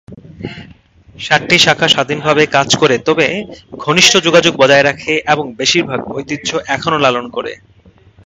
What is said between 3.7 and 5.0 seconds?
ঘনিষ্ঠ যোগাযোগ বজায়